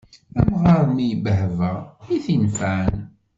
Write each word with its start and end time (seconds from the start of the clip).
Amɣar 0.39 0.83
mi 0.93 1.03
ibbehba, 1.13 1.71
i 2.15 2.17
t-inefɛen. 2.23 2.99